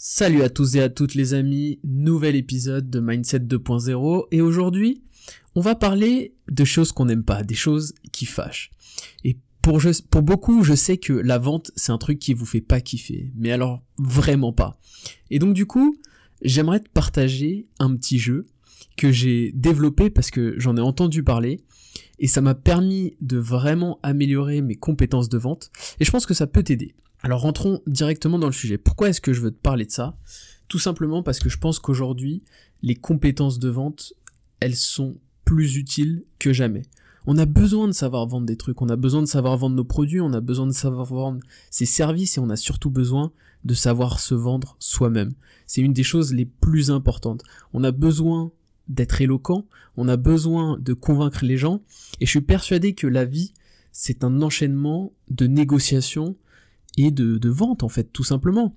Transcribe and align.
Salut 0.00 0.42
à 0.42 0.48
tous 0.48 0.76
et 0.76 0.80
à 0.80 0.88
toutes 0.88 1.16
les 1.16 1.34
amis, 1.34 1.80
nouvel 1.82 2.36
épisode 2.36 2.88
de 2.88 3.00
Mindset 3.00 3.40
2.0 3.40 4.26
et 4.30 4.40
aujourd'hui 4.40 5.02
on 5.56 5.60
va 5.60 5.74
parler 5.74 6.36
de 6.48 6.64
choses 6.64 6.92
qu'on 6.92 7.06
n'aime 7.06 7.24
pas, 7.24 7.42
des 7.42 7.56
choses 7.56 7.94
qui 8.12 8.24
fâchent. 8.24 8.70
Et 9.24 9.38
pour, 9.60 9.80
beaucoup 10.22 10.62
je 10.62 10.74
sais 10.74 10.98
que 10.98 11.12
la 11.12 11.38
vente 11.38 11.72
c'est 11.74 11.90
un 11.90 11.98
truc 11.98 12.20
qui 12.20 12.32
vous 12.32 12.46
fait 12.46 12.60
pas 12.60 12.80
kiffer, 12.80 13.32
mais 13.34 13.50
alors 13.50 13.82
vraiment 13.98 14.52
pas. 14.52 14.78
Et 15.30 15.40
donc 15.40 15.52
du 15.52 15.66
coup 15.66 15.98
j'aimerais 16.42 16.78
te 16.78 16.88
partager 16.88 17.66
un 17.80 17.96
petit 17.96 18.20
jeu 18.20 18.46
que 18.96 19.10
j'ai 19.10 19.50
développé 19.56 20.10
parce 20.10 20.30
que 20.30 20.54
j'en 20.58 20.76
ai 20.76 20.80
entendu 20.80 21.24
parler 21.24 21.64
et 22.20 22.28
ça 22.28 22.40
m'a 22.40 22.54
permis 22.54 23.16
de 23.20 23.36
vraiment 23.36 23.98
améliorer 24.04 24.62
mes 24.62 24.76
compétences 24.76 25.28
de 25.28 25.38
vente 25.38 25.72
et 25.98 26.04
je 26.04 26.10
pense 26.12 26.24
que 26.24 26.34
ça 26.34 26.46
peut 26.46 26.62
t'aider. 26.62 26.94
Alors 27.22 27.40
rentrons 27.40 27.82
directement 27.86 28.38
dans 28.38 28.46
le 28.46 28.52
sujet. 28.52 28.78
Pourquoi 28.78 29.08
est-ce 29.08 29.20
que 29.20 29.32
je 29.32 29.40
veux 29.40 29.50
te 29.50 29.60
parler 29.60 29.84
de 29.84 29.90
ça? 29.90 30.16
Tout 30.68 30.78
simplement 30.78 31.22
parce 31.22 31.38
que 31.38 31.48
je 31.48 31.58
pense 31.58 31.78
qu'aujourd'hui, 31.78 32.42
les 32.82 32.94
compétences 32.94 33.58
de 33.58 33.68
vente, 33.68 34.12
elles 34.60 34.76
sont 34.76 35.16
plus 35.44 35.76
utiles 35.76 36.24
que 36.38 36.52
jamais. 36.52 36.82
On 37.26 37.36
a 37.36 37.46
besoin 37.46 37.88
de 37.88 37.92
savoir 37.92 38.26
vendre 38.26 38.46
des 38.46 38.56
trucs, 38.56 38.80
on 38.80 38.88
a 38.88 38.96
besoin 38.96 39.20
de 39.20 39.26
savoir 39.26 39.56
vendre 39.56 39.76
nos 39.76 39.84
produits, 39.84 40.20
on 40.20 40.32
a 40.32 40.40
besoin 40.40 40.66
de 40.66 40.72
savoir 40.72 41.04
vendre 41.04 41.40
ses 41.70 41.86
services 41.86 42.38
et 42.38 42.40
on 42.40 42.50
a 42.50 42.56
surtout 42.56 42.90
besoin 42.90 43.32
de 43.64 43.74
savoir 43.74 44.20
se 44.20 44.34
vendre 44.34 44.76
soi-même. 44.78 45.32
C'est 45.66 45.82
une 45.82 45.92
des 45.92 46.04
choses 46.04 46.32
les 46.32 46.46
plus 46.46 46.90
importantes. 46.90 47.42
On 47.72 47.84
a 47.84 47.90
besoin 47.90 48.52
d'être 48.88 49.20
éloquent, 49.20 49.66
on 49.96 50.08
a 50.08 50.16
besoin 50.16 50.78
de 50.78 50.94
convaincre 50.94 51.44
les 51.44 51.58
gens 51.58 51.82
et 52.20 52.26
je 52.26 52.30
suis 52.30 52.40
persuadé 52.40 52.94
que 52.94 53.06
la 53.06 53.24
vie, 53.24 53.52
c'est 53.92 54.24
un 54.24 54.40
enchaînement 54.40 55.12
de 55.28 55.46
négociations, 55.46 56.36
et 56.98 57.10
de, 57.10 57.48
vente 57.48 57.82
en 57.82 57.88
fait 57.88 58.12
tout 58.12 58.24
simplement 58.24 58.76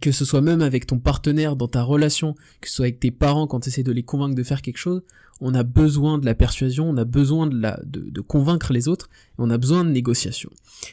que 0.00 0.12
ce 0.12 0.24
soit 0.24 0.40
même 0.40 0.62
avec 0.62 0.86
ton 0.86 0.98
partenaire 0.98 1.56
dans 1.56 1.68
ta 1.68 1.82
relation, 1.82 2.34
que 2.60 2.68
ce 2.68 2.76
soit 2.76 2.86
avec 2.86 3.00
tes 3.00 3.10
parents 3.10 3.46
quand 3.46 3.60
tu 3.60 3.68
essaies 3.68 3.82
de 3.82 3.92
les 3.92 4.02
convaincre 4.02 4.34
de 4.34 4.42
faire 4.42 4.62
quelque 4.62 4.78
chose, 4.78 5.02
on 5.40 5.54
a 5.54 5.62
besoin 5.62 6.18
de 6.18 6.24
la 6.24 6.34
persuasion, 6.34 6.88
on 6.88 6.96
a 6.96 7.04
besoin 7.04 7.46
de, 7.46 7.60
la, 7.60 7.78
de, 7.84 8.20
convaincre 8.20 8.72
les 8.72 8.88
autres, 8.88 9.10
on 9.38 9.50
a 9.50 9.58
besoin 9.58 9.84
de 9.84 9.90
négociation. 9.90 10.50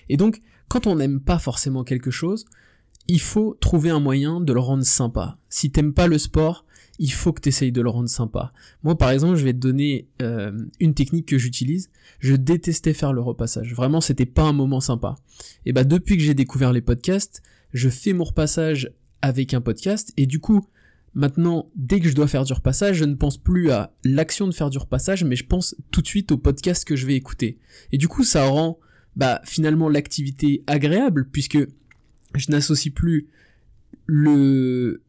Et 0.10 0.18
donc, 0.18 0.42
quand 0.68 0.88
on 0.88 0.96
n'aime 0.96 1.20
pas 1.20 1.40
forcément 1.40 1.84
quelque 1.84 2.12
chose, 2.12 2.46
il 3.08 3.22
faut 3.22 3.58
trouver 3.60 3.90
un 3.90 4.00
moyen 4.00 4.42
de 4.42 4.54
le 4.54 4.60
rendre 4.60 4.84
sympa. 4.84 5.38
Si 5.50 5.72
t'aimes 5.72 5.94
pas 5.94 6.08
le 6.08 6.18
sport, 6.18 6.66
il 7.00 7.12
faut 7.12 7.34
que 7.34 7.42
tu 7.42 7.50
essayes 7.50 7.72
de 7.72 7.82
le 7.82 7.90
rendre 7.90 8.10
sympa. 8.10 8.54
Moi, 8.84 8.98
par 8.98 9.10
exemple, 9.10 9.36
je 9.36 9.44
vais 9.44 9.54
te 9.54 9.58
donner 9.58 10.08
euh, 10.22 10.52
une 10.80 10.94
technique 10.94 11.28
que 11.28 11.38
j'utilise. 11.38 11.90
Je 12.20 12.36
détestais 12.36 12.94
faire 12.94 13.12
le 13.12 13.22
repassage. 13.22 13.74
Vraiment, 13.74 14.02
c'était 14.02 14.26
pas 14.26 14.44
un 14.44 14.54
moment 14.54 14.82
sympa. 14.82 15.16
Et 15.66 15.74
bah, 15.74 15.84
depuis 15.84 16.18
que 16.18 16.24
j'ai 16.24 16.36
découvert 16.36 16.74
les 16.74 16.82
podcasts, 16.82 17.42
je 17.74 17.90
fais 17.90 18.14
mon 18.14 18.24
repassage 18.24 18.92
avec 19.22 19.54
un 19.54 19.62
podcast 19.62 20.14
et 20.18 20.26
du 20.26 20.40
coup, 20.40 20.66
Maintenant, 21.14 21.70
dès 21.76 22.00
que 22.00 22.08
je 22.08 22.16
dois 22.16 22.28
faire 22.28 22.46
du 22.46 22.54
repassage, 22.54 22.96
je 22.98 23.04
ne 23.04 23.16
pense 23.16 23.38
plus 23.38 23.70
à 23.70 23.94
l'action 24.06 24.48
de 24.48 24.54
faire 24.54 24.70
du 24.70 24.78
repassage, 24.78 25.26
mais 25.26 25.36
je 25.36 25.46
pense 25.46 25.76
tout 25.92 26.02
de 26.02 26.08
suite 26.08 26.32
au 26.32 26.38
podcast 26.38 26.86
que 26.86 26.96
je 26.96 27.06
vais 27.06 27.16
écouter. 27.16 27.60
Et 27.92 27.98
du 27.98 28.08
coup, 28.08 28.24
ça 28.24 28.46
rend 28.46 28.80
bah, 29.18 29.42
finalement 29.44 29.90
l'activité 29.90 30.64
agréable, 30.68 31.28
puisque 31.30 31.58
je 32.36 32.52
n'associe 32.52 32.94
plus 32.94 33.28
le, 34.06 35.02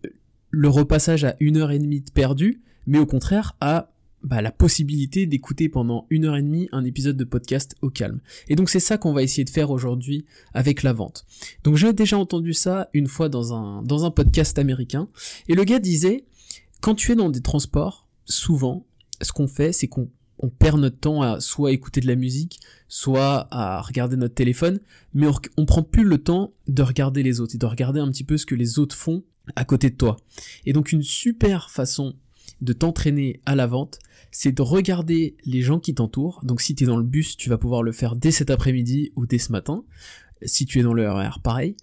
le 0.51 0.69
repassage 0.69 1.25
à 1.25 1.37
une 1.41 1.57
heure 1.57 1.71
et 1.71 1.79
demie 1.79 2.01
de 2.01 2.11
perdu, 2.11 2.63
mais 2.87 2.99
au 2.99 3.07
contraire 3.07 3.57
à 3.61 3.93
bah, 4.23 4.41
la 4.41 4.53
possibilité 4.53 5.27
d'écouter 5.27 5.69
pendant 5.69 6.07
une 6.09 6.27
heure 6.27 6.37
et 6.37 6.43
demie 6.43 6.69
un 6.71 6.85
épisode 6.85 7.17
de 7.17 7.25
podcast 7.25 7.75
au 7.83 7.91
calme. 7.91 8.21
Et 8.49 8.55
donc 8.55 8.71
c'est 8.71 8.81
ça 8.81 8.97
qu'on 8.97 9.13
va 9.13 9.23
essayer 9.23 9.45
de 9.45 9.51
faire 9.51 9.71
aujourd'hui 9.71 10.25
avec 10.55 10.85
la 10.85 10.93
vente. 10.93 11.27
Donc 11.65 11.77
j'ai 11.77 11.93
déjà 11.93 12.19
entendu 12.19 12.53
ça 12.53 12.89
une 12.93 13.09
fois 13.09 13.29
dans 13.29 13.53
un, 13.53 13.83
dans 13.83 14.05
un 14.05 14.11
podcast 14.11 14.59
américain, 14.59 15.09
et 15.49 15.55
le 15.55 15.65
gars 15.65 15.81
disait, 15.81 16.25
quand 16.81 16.95
tu 16.95 17.13
es 17.13 17.17
dans 17.17 17.31
des 17.31 17.41
transports, 17.41 18.07
souvent, 18.25 18.87
ce 19.21 19.33
qu'on 19.33 19.49
fait, 19.49 19.73
c'est 19.73 19.89
qu'on 19.89 20.09
on 20.43 20.49
perd 20.49 20.81
notre 20.81 20.99
temps 20.99 21.23
à 21.23 21.41
soit 21.41 21.73
écouter 21.73 22.01
de 22.01 22.09
la 22.09 22.17
musique, 22.17 22.61
soit 22.89 23.47
à 23.51 23.81
regarder 23.81 24.17
notre 24.17 24.35
téléphone, 24.35 24.81
mais 25.15 25.29
on, 25.57 25.65
prend 25.65 25.83
plus 25.83 26.05
le 26.05 26.19
temps 26.19 26.53
de 26.67 26.83
regarder 26.83 27.23
les 27.23 27.41
autres 27.41 27.55
et 27.55 27.59
de 27.59 27.67
regarder 27.67 28.01
un 28.01 28.11
petit 28.11 28.25
peu 28.25 28.37
ce 28.37 28.45
que 28.45 28.57
les 28.57 28.79
autres 28.79 28.97
font 28.97 29.23
à 29.55 29.65
côté 29.65 29.89
de 29.89 29.97
toi. 29.97 30.17
Et 30.67 30.73
donc 30.73 30.93
une 30.93 31.03
super 31.03 31.71
façon 31.71 32.15
de 32.61 32.73
t'entraîner 32.73 33.41
à 33.47 33.55
la 33.55 33.67
vente, 33.67 34.01
c'est 34.31 34.53
de 34.53 34.63
regarder 34.63 35.37
les 35.45 35.63
gens 35.63 35.79
qui 35.79 35.95
t'entourent. 35.95 36.41
Donc 36.45 36.61
si 36.61 36.75
tu 36.75 36.85
es 36.85 36.87
dans 36.87 36.97
le 36.97 37.05
bus, 37.05 37.37
tu 37.37 37.49
vas 37.49 37.59
pouvoir 37.59 37.83
le 37.83 37.93
faire 37.93 38.17
dès 38.17 38.31
cet 38.31 38.51
après-midi 38.51 39.13
ou 39.15 39.27
dès 39.27 39.39
ce 39.39 39.53
matin. 39.53 39.85
Si 40.45 40.67
tu 40.67 40.81
es 40.81 40.83
dans 40.83 40.95
le 40.95 41.09
RER, 41.09 41.41
pareil. 41.43 41.77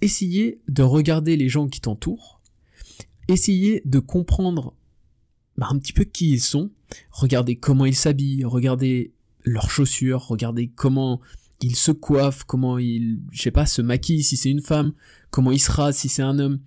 Essayez 0.00 0.60
de 0.68 0.82
regarder 0.82 1.36
les 1.36 1.48
gens 1.48 1.66
qui 1.66 1.80
t'entourent. 1.80 2.40
Essayez 3.26 3.82
de 3.84 3.98
comprendre 3.98 4.74
bah, 5.58 5.66
un 5.70 5.78
petit 5.78 5.92
peu 5.92 6.04
qui 6.04 6.30
ils 6.30 6.40
sont. 6.40 6.70
Regardez 7.10 7.56
comment 7.56 7.84
ils 7.84 7.94
s'habillent, 7.94 8.44
regardez 8.44 9.12
leurs 9.44 9.70
chaussures, 9.70 10.22
regardez 10.22 10.68
comment 10.68 11.20
ils 11.60 11.76
se 11.76 11.90
coiffent, 11.90 12.44
comment 12.44 12.78
ils, 12.78 13.20
je 13.32 13.42
sais 13.42 13.50
pas, 13.50 13.66
se 13.66 13.82
maquillent 13.82 14.22
si 14.22 14.36
c'est 14.36 14.50
une 14.50 14.62
femme, 14.62 14.92
comment 15.30 15.50
ils 15.50 15.58
se 15.58 15.70
rasent 15.70 15.96
si 15.96 16.08
c'est 16.08 16.22
un 16.22 16.38
homme. 16.38 16.60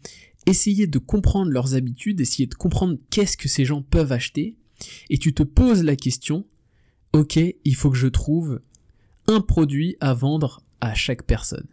Essayez 0.45 0.87
de 0.87 0.99
comprendre 0.99 1.51
leurs 1.51 1.75
habitudes, 1.75 2.19
essayez 2.19 2.47
de 2.47 2.55
comprendre 2.55 2.97
qu'est-ce 3.09 3.37
que 3.37 3.47
ces 3.47 3.63
gens 3.63 3.81
peuvent 3.81 4.11
acheter, 4.11 4.57
et 5.09 5.17
tu 5.17 5.33
te 5.33 5.43
poses 5.43 5.83
la 5.83 5.95
question, 5.95 6.45
ok, 7.13 7.39
il 7.63 7.75
faut 7.75 7.91
que 7.91 7.97
je 7.97 8.07
trouve 8.07 8.61
un 9.27 9.39
produit 9.39 9.95
à 9.99 10.13
vendre 10.13 10.63
à 10.81 10.93
chaque 10.95 11.23
personne. 11.23 11.67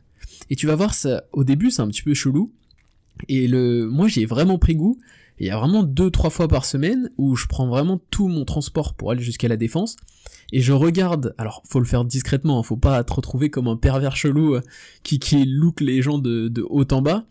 Et 0.50 0.56
tu 0.56 0.66
vas 0.66 0.76
voir 0.76 0.94
ça, 0.94 1.24
au 1.32 1.44
début 1.44 1.70
c'est 1.70 1.82
un 1.82 1.88
petit 1.88 2.02
peu 2.02 2.14
chelou, 2.14 2.52
et 3.28 3.48
le, 3.48 3.88
moi 3.88 4.06
j'ai 4.06 4.26
vraiment 4.26 4.58
pris 4.58 4.76
goût, 4.76 5.00
il 5.40 5.46
y 5.46 5.50
a 5.50 5.58
vraiment 5.58 5.82
deux, 5.82 6.10
trois 6.10 6.30
fois 6.30 6.48
par 6.48 6.64
semaine 6.64 7.10
où 7.16 7.36
je 7.36 7.46
prends 7.46 7.68
vraiment 7.68 8.00
tout 8.10 8.28
mon 8.28 8.44
transport 8.44 8.94
pour 8.94 9.10
aller 9.10 9.22
jusqu'à 9.22 9.48
la 9.48 9.56
défense, 9.56 9.96
et 10.52 10.60
je 10.60 10.72
regarde, 10.72 11.34
alors 11.38 11.62
faut 11.66 11.78
le 11.78 11.86
faire 11.86 12.04
discrètement, 12.04 12.58
hein, 12.58 12.62
faut 12.62 12.76
pas 12.76 13.04
te 13.04 13.12
retrouver 13.12 13.50
comme 13.50 13.68
un 13.68 13.76
pervers 13.76 14.16
chelou 14.16 14.54
euh, 14.54 14.62
qui, 15.02 15.18
qui 15.18 15.44
look 15.44 15.80
les 15.80 16.02
gens 16.02 16.18
de, 16.18 16.66
haut 16.68 16.86
en 16.90 17.02
bas, 17.02 17.26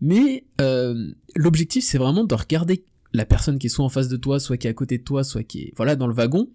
mais 0.00 0.44
euh, 0.60 1.12
l'objectif 1.36 1.84
c'est 1.84 1.98
vraiment 1.98 2.24
de 2.24 2.34
regarder 2.34 2.84
la 3.12 3.26
personne 3.26 3.58
qui 3.58 3.66
est 3.66 3.70
soit 3.70 3.84
en 3.84 3.90
face 3.90 4.08
de 4.08 4.16
toi, 4.16 4.40
soit 4.40 4.56
qui 4.56 4.66
est 4.66 4.70
à 4.70 4.74
côté 4.74 4.98
de 4.98 5.04
toi, 5.04 5.22
soit 5.22 5.42
qui 5.42 5.62
est 5.62 5.72
voilà 5.76 5.96
dans 5.96 6.06
le 6.06 6.14
wagon, 6.14 6.48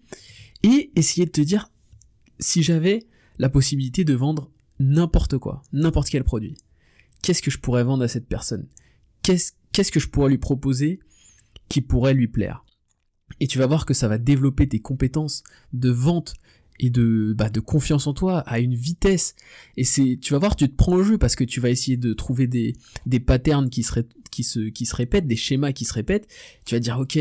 et 0.64 0.92
essayer 0.96 1.26
de 1.26 1.32
te 1.32 1.42
dire 1.42 1.70
si 2.40 2.64
j'avais 2.64 3.06
la 3.38 3.50
possibilité 3.50 4.04
de 4.04 4.14
vendre 4.14 4.50
n'importe 4.80 5.38
quoi, 5.38 5.62
n'importe 5.72 6.10
quel 6.10 6.24
produit, 6.24 6.58
qu'est-ce 7.22 7.42
que 7.42 7.52
je 7.52 7.60
pourrais 7.60 7.84
vendre 7.84 8.04
à 8.04 8.08
cette 8.08 8.28
personne? 8.28 8.68
Qu'est-ce 9.72 9.92
que 9.92 10.00
je 10.00 10.08
pourrais 10.08 10.30
lui 10.30 10.38
proposer 10.38 11.00
qui 11.70 11.82
pourrait 11.82 12.14
lui 12.14 12.28
plaire? 12.28 12.66
Et 13.40 13.48
tu 13.48 13.58
vas 13.58 13.68
voir 13.68 13.86
que 13.86 13.94
ça 13.94 14.08
va 14.08 14.18
développer 14.18 14.68
tes 14.68 14.80
compétences 14.80 15.44
de 15.74 15.90
vente 15.90 16.36
et 16.80 16.90
de, 16.90 17.34
bah, 17.38 17.50
de 17.50 17.60
confiance 17.60 18.08
en 18.08 18.14
toi 18.14 18.40
à 18.40 18.60
une 18.60 18.76
vitesse. 18.76 19.36
Et 19.76 19.84
c'est, 19.84 20.18
tu 20.22 20.34
vas 20.34 20.40
voir, 20.40 20.56
tu 20.56 20.70
te 20.70 20.76
prends 20.76 20.94
au 20.94 21.04
jeu 21.04 21.18
parce 21.18 21.36
que 21.36 21.44
tu 21.44 21.60
vas 21.60 21.70
essayer 21.70 21.98
de 21.98 22.14
trouver 22.14 22.48
des, 22.48 22.76
patterns 23.20 23.70
qui 23.70 23.84
se, 23.84 24.96
répètent, 24.96 25.28
des 25.28 25.36
schémas 25.36 25.72
qui 25.72 25.86
se 25.86 25.94
répètent. 25.94 26.28
Tu 26.66 26.76
vas 26.76 26.80
dire, 26.80 27.00
ok, 27.00 27.20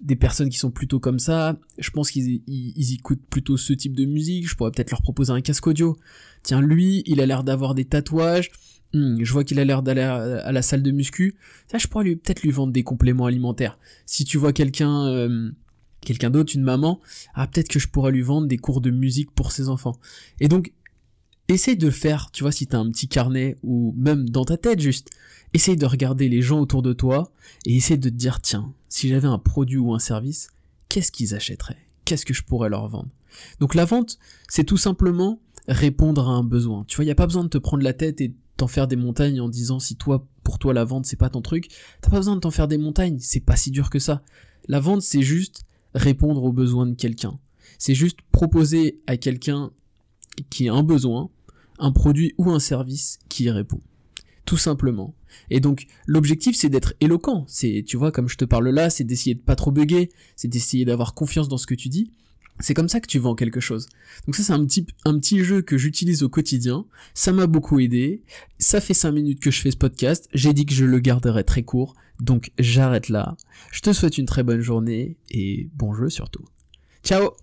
des 0.00 0.16
personnes 0.16 0.50
qui 0.50 0.58
sont 0.58 0.70
plutôt 0.70 1.00
comme 1.00 1.18
ça, 1.18 1.58
je 1.78 1.90
pense 1.90 2.10
qu'ils 2.10 2.42
ils, 2.46 2.94
écoutent 2.94 3.24
plutôt 3.30 3.56
ce 3.56 3.72
type 3.72 3.96
de 3.96 4.04
musique, 4.04 4.46
je 4.46 4.54
pourrais 4.54 4.70
peut-être 4.70 4.90
leur 4.90 5.00
proposer 5.00 5.32
un 5.32 5.40
casque 5.40 5.66
audio. 5.66 5.96
Tiens, 6.42 6.60
lui, 6.60 7.02
il 7.06 7.20
a 7.20 7.26
l'air 7.26 7.44
d'avoir 7.44 7.74
des 7.74 7.86
tatouages, 7.86 8.50
Hmm, 8.94 9.22
je 9.22 9.32
vois 9.32 9.44
qu'il 9.44 9.58
a 9.58 9.64
l'air 9.64 9.82
d'aller 9.82 10.02
à 10.02 10.52
la 10.52 10.62
salle 10.62 10.82
de 10.82 10.90
muscu. 10.90 11.36
Ça, 11.70 11.78
je 11.78 11.86
pourrais 11.86 12.04
lui 12.04 12.16
peut-être 12.16 12.42
lui 12.42 12.50
vendre 12.50 12.72
des 12.72 12.82
compléments 12.82 13.26
alimentaires. 13.26 13.78
Si 14.06 14.24
tu 14.24 14.38
vois 14.38 14.52
quelqu'un, 14.52 15.06
euh, 15.06 15.50
quelqu'un 16.00 16.30
d'autre, 16.30 16.52
une 16.54 16.62
maman, 16.62 17.00
ah 17.34 17.46
peut-être 17.46 17.68
que 17.68 17.78
je 17.78 17.88
pourrais 17.88 18.12
lui 18.12 18.22
vendre 18.22 18.46
des 18.46 18.58
cours 18.58 18.80
de 18.80 18.90
musique 18.90 19.30
pour 19.32 19.52
ses 19.52 19.68
enfants. 19.68 19.98
Et 20.40 20.48
donc, 20.48 20.72
essaye 21.48 21.76
de 21.76 21.86
le 21.86 21.92
faire. 21.92 22.30
Tu 22.32 22.42
vois, 22.42 22.52
si 22.52 22.66
t'as 22.66 22.78
un 22.78 22.90
petit 22.90 23.08
carnet 23.08 23.56
ou 23.62 23.94
même 23.96 24.28
dans 24.28 24.44
ta 24.44 24.56
tête 24.56 24.80
juste, 24.80 25.10
essaye 25.52 25.76
de 25.76 25.86
regarder 25.86 26.28
les 26.28 26.42
gens 26.42 26.60
autour 26.60 26.82
de 26.82 26.92
toi 26.92 27.32
et 27.64 27.76
essaye 27.76 27.98
de 27.98 28.08
te 28.08 28.14
dire 28.14 28.40
tiens, 28.40 28.72
si 28.88 29.08
j'avais 29.08 29.28
un 29.28 29.38
produit 29.38 29.78
ou 29.78 29.94
un 29.94 29.98
service, 29.98 30.48
qu'est-ce 30.88 31.12
qu'ils 31.12 31.34
achèteraient? 31.34 31.78
Qu'est-ce 32.04 32.24
que 32.24 32.34
je 32.34 32.42
pourrais 32.42 32.68
leur 32.68 32.88
vendre? 32.88 33.08
Donc 33.60 33.74
la 33.74 33.84
vente, 33.84 34.18
c'est 34.48 34.64
tout 34.64 34.76
simplement 34.76 35.40
répondre 35.68 36.28
à 36.28 36.32
un 36.32 36.44
besoin. 36.44 36.84
Tu 36.86 36.96
vois, 36.96 37.04
il 37.04 37.08
n'y 37.08 37.12
a 37.12 37.16
pas 37.16 37.26
besoin 37.26 37.44
de 37.44 37.48
te 37.48 37.58
prendre 37.58 37.82
la 37.82 37.92
tête 37.92 38.20
et 38.20 38.34
t'en 38.56 38.66
faire 38.66 38.88
des 38.88 38.96
montagnes 38.96 39.40
en 39.40 39.48
disant 39.48 39.78
si 39.78 39.96
toi, 39.96 40.26
pour 40.42 40.58
toi, 40.58 40.72
la 40.72 40.84
vente, 40.84 41.06
c'est 41.06 41.16
pas 41.16 41.28
ton 41.28 41.42
truc. 41.42 41.68
T'as 42.00 42.10
pas 42.10 42.16
besoin 42.16 42.36
de 42.36 42.40
t'en 42.40 42.50
faire 42.50 42.68
des 42.68 42.78
montagnes, 42.78 43.18
c'est 43.20 43.40
pas 43.40 43.56
si 43.56 43.70
dur 43.70 43.90
que 43.90 43.98
ça. 43.98 44.22
La 44.68 44.80
vente, 44.80 45.02
c'est 45.02 45.22
juste 45.22 45.64
répondre 45.94 46.42
aux 46.42 46.52
besoins 46.52 46.86
de 46.86 46.94
quelqu'un. 46.94 47.38
C'est 47.78 47.94
juste 47.94 48.18
proposer 48.32 49.00
à 49.06 49.16
quelqu'un 49.16 49.70
qui 50.50 50.68
a 50.68 50.74
un 50.74 50.82
besoin, 50.82 51.30
un 51.78 51.92
produit 51.92 52.34
ou 52.38 52.50
un 52.50 52.60
service 52.60 53.18
qui 53.28 53.44
y 53.44 53.50
répond. 53.50 53.80
Tout 54.44 54.56
simplement. 54.56 55.14
Et 55.50 55.60
donc, 55.60 55.86
l'objectif, 56.06 56.56
c'est 56.56 56.68
d'être 56.68 56.94
éloquent. 57.00 57.44
C'est, 57.48 57.84
tu 57.86 57.96
vois, 57.96 58.12
comme 58.12 58.28
je 58.28 58.36
te 58.36 58.44
parle 58.44 58.68
là, 58.68 58.90
c'est 58.90 59.04
d'essayer 59.04 59.34
de 59.34 59.40
pas 59.40 59.56
trop 59.56 59.72
bugger, 59.72 60.10
c'est 60.36 60.48
d'essayer 60.48 60.84
d'avoir 60.84 61.14
confiance 61.14 61.48
dans 61.48 61.58
ce 61.58 61.66
que 61.66 61.74
tu 61.74 61.88
dis. 61.88 62.12
C'est 62.58 62.74
comme 62.74 62.88
ça 62.88 63.00
que 63.00 63.06
tu 63.06 63.18
vends 63.18 63.34
quelque 63.34 63.60
chose. 63.60 63.88
Donc 64.26 64.36
ça 64.36 64.42
c'est 64.42 64.52
un 64.52 64.64
petit, 64.64 64.86
un 65.04 65.18
petit 65.18 65.44
jeu 65.44 65.62
que 65.62 65.76
j'utilise 65.76 66.22
au 66.22 66.28
quotidien. 66.28 66.86
Ça 67.14 67.32
m'a 67.32 67.46
beaucoup 67.46 67.78
aidé. 67.80 68.22
Ça 68.58 68.80
fait 68.80 68.94
5 68.94 69.12
minutes 69.12 69.40
que 69.40 69.50
je 69.50 69.60
fais 69.60 69.70
ce 69.70 69.76
podcast. 69.76 70.28
J'ai 70.32 70.52
dit 70.52 70.66
que 70.66 70.74
je 70.74 70.84
le 70.84 70.98
garderai 70.98 71.44
très 71.44 71.62
court. 71.62 71.94
Donc 72.20 72.50
j'arrête 72.58 73.08
là. 73.08 73.36
Je 73.72 73.80
te 73.80 73.92
souhaite 73.92 74.18
une 74.18 74.26
très 74.26 74.42
bonne 74.42 74.60
journée 74.60 75.16
et 75.30 75.68
bon 75.74 75.94
jeu 75.94 76.08
surtout. 76.08 76.44
Ciao 77.04 77.36